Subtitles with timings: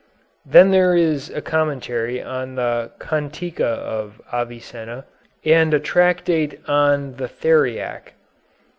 [0.47, 5.05] Then there is a commentary on the "Cantica of Avicenna,"
[5.45, 8.13] and a tractate on the "Theriac."